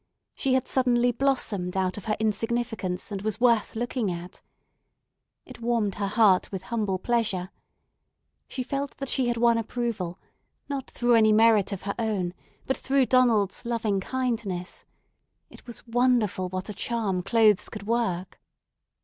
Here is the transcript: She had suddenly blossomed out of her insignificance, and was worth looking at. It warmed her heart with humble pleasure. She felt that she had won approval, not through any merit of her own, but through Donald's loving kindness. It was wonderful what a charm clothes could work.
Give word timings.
She 0.33 0.55
had 0.55 0.67
suddenly 0.67 1.11
blossomed 1.11 1.77
out 1.77 1.95
of 1.95 2.05
her 2.05 2.17
insignificance, 2.19 3.11
and 3.11 3.21
was 3.21 3.39
worth 3.39 3.75
looking 3.75 4.09
at. 4.11 4.41
It 5.45 5.61
warmed 5.61 5.93
her 6.01 6.07
heart 6.07 6.51
with 6.51 6.63
humble 6.63 6.97
pleasure. 6.97 7.51
She 8.47 8.63
felt 8.63 8.97
that 8.97 9.09
she 9.09 9.27
had 9.27 9.37
won 9.37 9.59
approval, 9.59 10.17
not 10.67 10.89
through 10.89 11.13
any 11.13 11.31
merit 11.31 11.71
of 11.71 11.83
her 11.83 11.93
own, 11.99 12.33
but 12.65 12.77
through 12.77 13.05
Donald's 13.05 13.63
loving 13.63 13.99
kindness. 13.99 14.85
It 15.51 15.67
was 15.67 15.85
wonderful 15.85 16.49
what 16.49 16.67
a 16.67 16.73
charm 16.73 17.21
clothes 17.21 17.69
could 17.69 17.83
work. 17.83 18.41